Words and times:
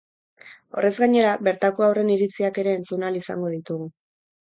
Horrez 0.77 0.91
gainera, 1.03 1.35
bertako 1.49 1.87
haurren 1.89 2.11
iritziak 2.17 2.61
ere 2.65 2.77
entzun 2.81 3.09
ahal 3.11 3.25
izango 3.25 3.57
ditugu. 3.59 3.93